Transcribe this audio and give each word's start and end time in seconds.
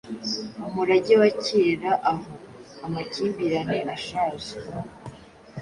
Umurage 0.67 1.13
wa 1.21 1.29
kera 1.45 1.91
aho 2.11 2.25
amakimbirane 2.85 3.77
ashaje 3.95 4.53